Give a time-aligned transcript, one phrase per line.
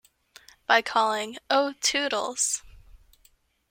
[0.65, 2.63] By calling, Oh Toodles!